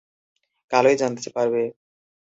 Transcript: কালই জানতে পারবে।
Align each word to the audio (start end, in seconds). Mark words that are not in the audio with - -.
কালই 0.71 0.95
জানতে 1.01 1.29
পারবে। 1.35 1.63